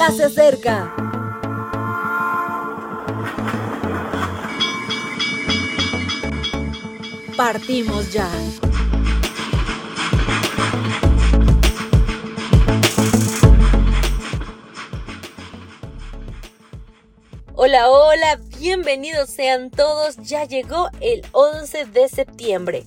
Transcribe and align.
ya 0.00 0.10
se 0.12 0.24
acerca. 0.24 0.94
Partimos 7.36 8.10
ya. 8.10 8.30
Hola, 17.54 17.90
hola, 17.90 18.40
bienvenidos 18.58 19.28
sean 19.28 19.70
todos. 19.70 20.16
Ya 20.16 20.44
llegó 20.46 20.88
el 21.00 21.26
11 21.32 21.84
de 21.84 22.08
septiembre. 22.08 22.86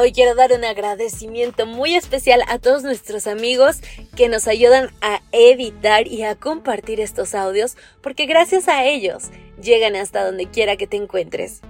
Hoy 0.00 0.12
quiero 0.12 0.34
dar 0.34 0.54
un 0.54 0.64
agradecimiento 0.64 1.66
muy 1.66 1.94
especial 1.94 2.42
a 2.48 2.58
todos 2.58 2.82
nuestros 2.84 3.26
amigos 3.26 3.80
que 4.16 4.30
nos 4.30 4.48
ayudan 4.48 4.90
a 5.02 5.20
editar 5.30 6.06
y 6.06 6.22
a 6.22 6.36
compartir 6.36 7.00
estos 7.00 7.34
audios 7.34 7.76
porque 8.00 8.24
gracias 8.24 8.66
a 8.68 8.86
ellos 8.86 9.24
llegan 9.60 9.96
hasta 9.96 10.24
donde 10.24 10.46
quiera 10.46 10.78
que 10.78 10.86
te 10.86 10.96
encuentres. 10.96 11.60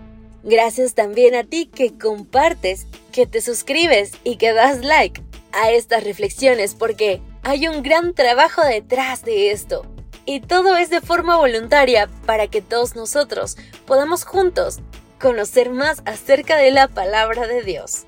Gracias 0.44 0.94
también 0.94 1.34
a 1.34 1.42
ti 1.42 1.66
que 1.66 1.98
compartes, 1.98 2.86
que 3.10 3.26
te 3.26 3.40
suscribes 3.40 4.12
y 4.22 4.36
que 4.36 4.52
das 4.52 4.84
like 4.84 5.20
a 5.50 5.72
estas 5.72 6.04
reflexiones 6.04 6.76
porque 6.76 7.20
hay 7.42 7.66
un 7.66 7.82
gran 7.82 8.14
trabajo 8.14 8.62
detrás 8.62 9.24
de 9.24 9.50
esto. 9.50 9.84
Y 10.24 10.38
todo 10.38 10.76
es 10.76 10.88
de 10.88 11.00
forma 11.00 11.36
voluntaria 11.36 12.08
para 12.26 12.46
que 12.46 12.62
todos 12.62 12.94
nosotros 12.94 13.56
podamos 13.86 14.22
juntos 14.22 14.78
conocer 15.20 15.70
más 15.70 16.00
acerca 16.04 16.56
de 16.58 16.70
la 16.70 16.86
palabra 16.86 17.48
de 17.48 17.62
Dios. 17.64 18.06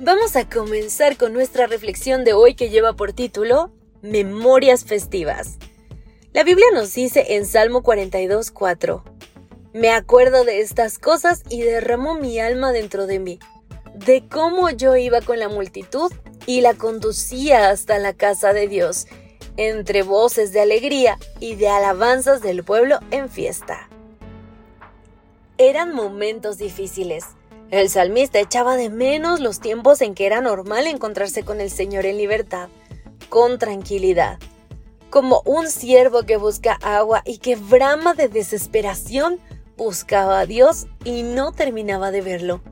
Vamos 0.00 0.36
a 0.36 0.48
comenzar 0.48 1.16
con 1.16 1.32
nuestra 1.32 1.66
reflexión 1.66 2.22
de 2.22 2.32
hoy 2.32 2.54
que 2.54 2.70
lleva 2.70 2.92
por 2.92 3.12
título 3.12 3.72
Memorias 4.00 4.84
festivas. 4.84 5.58
La 6.32 6.44
Biblia 6.44 6.66
nos 6.72 6.94
dice 6.94 7.34
en 7.34 7.44
Salmo 7.44 7.82
42, 7.82 8.52
4, 8.52 9.02
Me 9.72 9.90
acuerdo 9.90 10.44
de 10.44 10.60
estas 10.60 11.00
cosas 11.00 11.42
y 11.50 11.62
derramo 11.62 12.14
mi 12.14 12.38
alma 12.38 12.70
dentro 12.70 13.08
de 13.08 13.18
mí, 13.18 13.40
de 13.92 14.22
cómo 14.28 14.70
yo 14.70 14.94
iba 14.94 15.20
con 15.20 15.40
la 15.40 15.48
multitud 15.48 16.12
y 16.46 16.60
la 16.60 16.74
conducía 16.74 17.68
hasta 17.68 17.98
la 17.98 18.12
casa 18.12 18.52
de 18.52 18.68
Dios, 18.68 19.08
entre 19.56 20.04
voces 20.04 20.52
de 20.52 20.60
alegría 20.60 21.18
y 21.40 21.56
de 21.56 21.70
alabanzas 21.70 22.40
del 22.40 22.62
pueblo 22.62 23.00
en 23.10 23.28
fiesta. 23.28 23.88
Eran 25.56 25.92
momentos 25.92 26.56
difíciles 26.56 27.24
el 27.70 27.90
salmista 27.90 28.40
echaba 28.40 28.76
de 28.76 28.88
menos 28.88 29.40
los 29.40 29.60
tiempos 29.60 30.00
en 30.00 30.14
que 30.14 30.26
era 30.26 30.40
normal 30.40 30.86
encontrarse 30.86 31.42
con 31.42 31.60
el 31.60 31.70
Señor 31.70 32.06
en 32.06 32.16
libertad, 32.16 32.68
con 33.28 33.58
tranquilidad, 33.58 34.38
como 35.10 35.42
un 35.44 35.68
siervo 35.68 36.22
que 36.22 36.38
busca 36.38 36.78
agua 36.82 37.22
y 37.26 37.38
que 37.38 37.56
brama 37.56 38.14
de 38.14 38.28
desesperación, 38.28 39.38
buscaba 39.76 40.40
a 40.40 40.46
Dios 40.46 40.86
y 41.04 41.22
no 41.22 41.52
terminaba 41.52 42.10
de 42.10 42.22
verlo, 42.22 42.62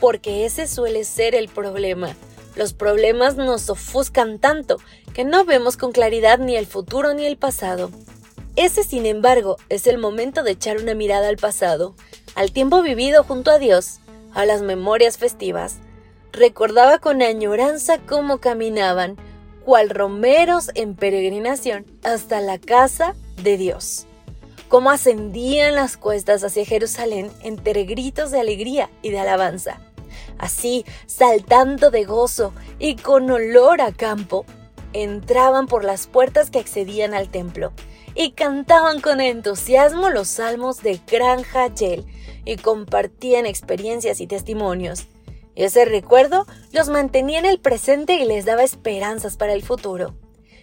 porque 0.00 0.44
ese 0.44 0.66
suele 0.68 1.04
ser 1.04 1.34
el 1.34 1.48
problema. 1.48 2.14
Los 2.54 2.72
problemas 2.72 3.36
nos 3.36 3.68
ofuscan 3.68 4.38
tanto 4.38 4.78
que 5.12 5.24
no 5.24 5.44
vemos 5.44 5.76
con 5.76 5.90
claridad 5.90 6.38
ni 6.38 6.56
el 6.56 6.66
futuro 6.66 7.12
ni 7.12 7.26
el 7.26 7.36
pasado. 7.36 7.90
Ese, 8.54 8.84
sin 8.84 9.04
embargo, 9.04 9.56
es 9.68 9.88
el 9.88 9.98
momento 9.98 10.44
de 10.44 10.52
echar 10.52 10.76
una 10.76 10.94
mirada 10.94 11.28
al 11.28 11.38
pasado, 11.38 11.96
al 12.36 12.52
tiempo 12.52 12.82
vivido 12.82 13.24
junto 13.24 13.50
a 13.50 13.58
Dios, 13.58 13.98
a 14.34 14.44
las 14.44 14.62
memorias 14.62 15.18
festivas, 15.18 15.78
recordaba 16.32 16.98
con 16.98 17.22
añoranza 17.22 17.98
cómo 17.98 18.38
caminaban, 18.38 19.16
cual 19.64 19.90
romeros 19.90 20.70
en 20.74 20.94
peregrinación, 20.94 21.86
hasta 22.02 22.40
la 22.40 22.58
casa 22.58 23.14
de 23.42 23.56
Dios, 23.56 24.06
cómo 24.68 24.90
ascendían 24.90 25.74
las 25.74 25.96
cuestas 25.96 26.44
hacia 26.44 26.66
Jerusalén 26.66 27.30
entre 27.42 27.84
gritos 27.84 28.30
de 28.30 28.40
alegría 28.40 28.90
y 29.02 29.10
de 29.10 29.20
alabanza. 29.20 29.80
Así, 30.38 30.84
saltando 31.06 31.90
de 31.90 32.04
gozo 32.04 32.52
y 32.78 32.96
con 32.96 33.30
olor 33.30 33.80
a 33.80 33.92
campo, 33.92 34.44
entraban 34.92 35.66
por 35.66 35.84
las 35.84 36.06
puertas 36.06 36.50
que 36.50 36.58
accedían 36.58 37.14
al 37.14 37.28
templo 37.28 37.72
y 38.14 38.32
cantaban 38.32 39.00
con 39.00 39.20
entusiasmo 39.20 40.10
los 40.10 40.28
salmos 40.28 40.82
de 40.82 41.00
Gran 41.10 41.42
Hachel 41.52 42.04
y 42.44 42.56
compartían 42.56 43.46
experiencias 43.46 44.20
y 44.20 44.26
testimonios. 44.26 45.06
Ese 45.56 45.84
recuerdo 45.84 46.46
los 46.72 46.88
mantenía 46.88 47.38
en 47.38 47.46
el 47.46 47.60
presente 47.60 48.14
y 48.14 48.24
les 48.24 48.44
daba 48.44 48.62
esperanzas 48.62 49.36
para 49.36 49.52
el 49.52 49.62
futuro. 49.62 50.14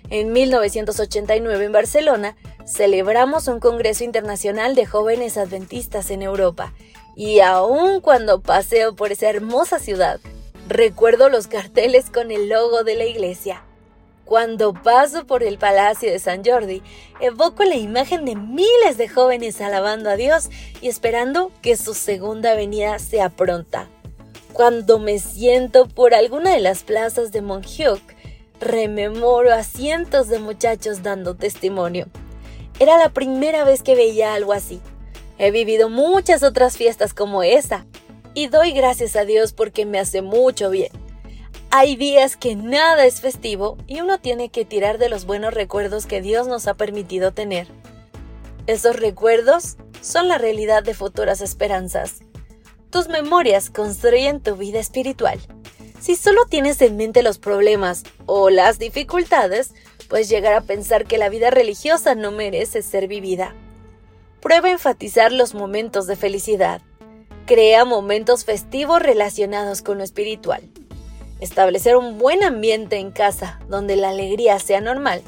En 0.10 0.34
1989 0.34 1.66
en 1.66 1.72
Barcelona 1.72 2.36
celebramos 2.66 3.48
un 3.48 3.60
Congreso 3.60 4.04
Internacional 4.04 4.76
de 4.76 4.86
Jóvenes 4.86 5.38
Adventistas 5.38 6.12
en 6.12 6.22
Europa 6.22 6.74
y 7.16 7.40
aun 7.40 8.02
cuando 8.02 8.42
paseo 8.42 8.96
por 8.96 9.12
esa 9.12 9.30
hermosa 9.30 9.80
ciudad, 9.80 10.20
recuerdo 10.68 11.30
los 11.30 11.48
carteles 11.48 12.10
con 12.10 12.32
el 12.32 12.50
logo 12.50 12.84
de 12.84 12.96
la 12.96 13.06
iglesia. 13.06 13.64
Cuando 14.32 14.72
paso 14.72 15.28
por 15.28 15.44
el 15.44 15.58
Palacio 15.58 16.10
de 16.10 16.18
San 16.18 16.42
Jordi, 16.42 16.82
evoco 17.20 17.66
la 17.66 17.76
imagen 17.76 18.24
de 18.24 18.38
miles 18.38 18.96
de 18.96 19.10
jóvenes 19.10 19.60
alabando 19.60 20.10
a 20.10 20.16
Dios 20.16 20.50
y 20.80 20.88
esperando 20.88 21.52
que 21.62 21.76
su 21.76 21.94
segunda 21.94 22.56
venida 22.56 22.98
sea 23.00 23.28
pronta. 23.28 23.90
Cuando 24.54 25.00
me 25.00 25.20
siento 25.20 25.86
por 25.86 26.14
alguna 26.14 26.54
de 26.54 26.62
las 26.62 26.84
plazas 26.84 27.34
de 27.34 27.42
Montjuic, 27.42 28.02
rememoro 28.62 29.54
a 29.54 29.66
cientos 29.66 30.30
de 30.30 30.40
muchachos 30.40 31.04
dando 31.04 31.36
testimonio. 31.36 32.08
Era 32.80 32.98
la 32.98 33.10
primera 33.10 33.66
vez 33.66 33.84
que 33.84 33.96
veía 33.96 34.34
algo 34.34 34.54
así. 34.54 34.80
He 35.40 35.52
vivido 35.52 35.90
muchas 35.90 36.42
otras 36.42 36.78
fiestas 36.78 37.14
como 37.14 37.44
esa 37.44 37.86
y 38.34 38.48
doy 38.48 38.72
gracias 38.72 39.18
a 39.18 39.26
Dios 39.26 39.52
porque 39.52 39.86
me 39.86 40.00
hace 40.00 40.22
mucho 40.22 40.70
bien. 40.70 41.11
Hay 41.74 41.96
días 41.96 42.36
que 42.36 42.58
nada 42.58 43.06
es 43.06 43.22
festivo 43.22 43.78
y 43.88 44.02
uno 44.02 44.20
tiene 44.20 44.50
que 44.50 44.66
tirar 44.66 44.98
de 44.98 45.08
los 45.08 45.24
buenos 45.24 45.54
recuerdos 45.54 46.06
que 46.06 46.22
Dios 46.22 46.46
nos 46.48 46.68
ha 46.68 46.74
permitido 46.74 47.32
tener. 47.32 47.70
Esos 48.68 48.98
recuerdos 48.98 49.78
son 50.02 50.28
la 50.28 50.38
realidad 50.38 50.84
de 50.84 50.94
futuras 50.94 51.40
esperanzas. 51.40 52.24
Tus 52.90 53.08
memorias 53.08 53.70
construyen 53.70 54.42
tu 54.42 54.58
vida 54.58 54.82
espiritual. 54.82 55.40
Si 56.02 56.18
solo 56.18 56.44
tienes 56.44 56.82
en 56.82 56.98
mente 56.98 57.24
los 57.24 57.38
problemas 57.38 58.04
o 58.26 58.50
las 58.50 58.78
dificultades, 58.78 59.74
puedes 60.10 60.28
llegar 60.28 60.52
a 60.52 60.62
pensar 60.62 61.06
que 61.06 61.18
la 61.18 61.30
vida 61.30 61.52
religiosa 61.52 62.16
no 62.16 62.32
merece 62.32 62.82
ser 62.82 63.08
vivida. 63.08 63.56
Prueba 64.42 64.70
enfatizar 64.70 65.32
los 65.32 65.54
momentos 65.54 66.06
de 66.06 66.18
felicidad. 66.18 66.82
Crea 67.46 67.86
momentos 67.86 68.44
festivos 68.44 69.02
relacionados 69.02 69.82
con 69.82 70.00
lo 70.00 70.04
espiritual 70.04 70.70
establecer 71.42 71.98
un 71.98 72.18
buen 72.18 72.44
ambiente 72.44 72.98
en 72.98 73.12
casa 73.12 73.60
donde 73.68 73.98
la 73.98 74.10
alegría 74.10 74.58
sea 74.60 74.80
normal, 74.80 75.22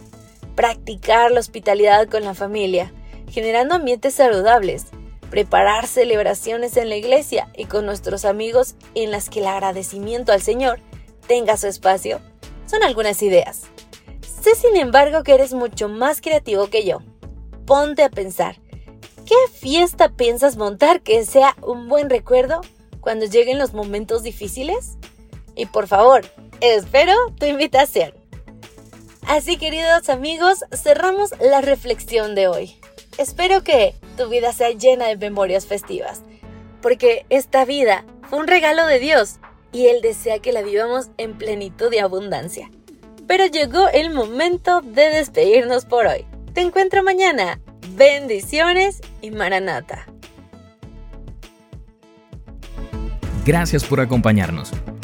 practicar 0.56 1.32
la 1.32 1.42
hospitalidad 1.42 2.08
con 2.08 2.24
la 2.24 2.36
familia, 2.36 2.94
generando 3.30 3.76
ambientes 3.76 4.14
saludables, 4.14 4.86
preparar 5.32 5.88
celebraciones 5.88 6.78
en 6.78 6.90
la 6.90 6.96
iglesia 6.96 7.50
y 7.58 7.66
con 7.66 7.88
nuestros 7.88 8.24
amigos 8.24 8.76
en 8.94 9.10
las 9.10 9.30
que 9.30 9.40
el 9.40 9.48
agradecimiento 9.48 10.32
al 10.32 10.42
Señor 10.42 10.80
tenga 11.28 11.58
su 11.58 11.68
espacio, 11.68 12.22
son 12.68 12.84
algunas 12.84 13.22
ideas. 13.24 13.64
Sé 14.22 14.56
sin 14.56 14.76
embargo 14.76 15.24
que 15.24 15.34
eres 15.34 15.54
mucho 15.54 15.90
más 15.90 16.22
creativo 16.22 16.68
que 16.68 16.86
yo. 16.86 17.00
Ponte 17.66 18.04
a 18.04 18.10
pensar, 18.10 18.58
¿qué 19.26 19.36
fiesta 19.52 20.10
piensas 20.10 20.58
montar 20.58 21.02
que 21.02 21.26
sea 21.26 21.56
un 21.64 21.88
buen 21.88 22.10
recuerdo 22.10 22.62
cuando 23.00 23.26
lleguen 23.26 23.58
los 23.58 23.74
momentos 23.74 24.22
difíciles? 24.22 24.98
Y 25.56 25.66
por 25.68 25.88
favor, 25.88 26.26
espero 26.62 27.14
tu 27.40 27.46
invitación. 27.46 28.14
Así 29.28 29.58
queridos 29.58 30.10
amigos, 30.10 30.64
cerramos 30.72 31.32
la 31.40 31.62
reflexión 31.62 32.36
de 32.36 32.48
hoy. 32.48 32.76
Espero 33.18 33.64
que 33.64 33.96
tu 34.18 34.28
vida 34.30 34.52
sea 34.54 34.72
llena 34.72 35.08
de 35.08 35.18
memorias 35.18 35.66
festivas, 35.66 36.22
porque 36.82 37.26
esta 37.30 37.64
vida 37.64 38.06
fue 38.30 38.40
un 38.40 38.48
regalo 38.48 38.86
de 38.86 39.00
Dios 39.00 39.40
y 39.72 39.88
Él 39.88 40.02
desea 40.02 40.40
que 40.40 40.52
la 40.52 40.62
vivamos 40.62 41.10
en 41.18 41.38
plenitud 41.38 41.92
y 41.94 42.00
abundancia. 42.00 42.70
Pero 43.28 43.46
llegó 43.46 43.88
el 43.90 44.12
momento 44.12 44.82
de 44.82 45.10
despedirnos 45.10 45.86
por 45.86 46.06
hoy. 46.08 46.26
Te 46.54 46.62
encuentro 46.62 47.04
mañana. 47.04 47.60
Bendiciones 47.96 49.02
y 49.22 49.32
maranata. 49.32 50.06
Gracias 53.46 53.84
por 53.84 54.00
acompañarnos. 54.00 54.72